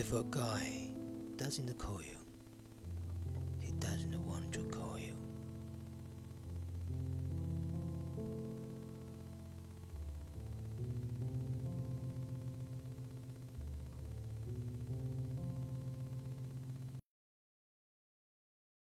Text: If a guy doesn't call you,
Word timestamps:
If 0.00 0.14
a 0.14 0.24
guy 0.30 0.88
doesn't 1.36 1.76
call 1.76 2.00
you, 2.00 2.19